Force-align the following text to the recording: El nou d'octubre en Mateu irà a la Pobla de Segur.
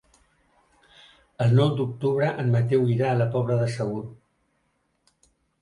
El 1.45 1.53
nou 1.59 1.69
d'octubre 1.81 2.31
en 2.45 2.51
Mateu 2.55 2.89
irà 2.97 3.13
a 3.13 3.21
la 3.21 3.31
Pobla 3.37 3.59
de 3.63 3.71
Segur. 3.79 4.03